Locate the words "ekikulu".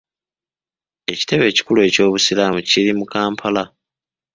1.51-1.79